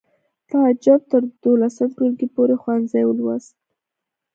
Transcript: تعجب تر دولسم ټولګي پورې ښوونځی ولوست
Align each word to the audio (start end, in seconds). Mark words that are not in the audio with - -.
تعجب 0.49 0.99
تر 1.11 1.21
دولسم 1.43 1.89
ټولګي 1.97 2.27
پورې 2.35 2.55
ښوونځی 2.61 3.03
ولوست 3.05 3.51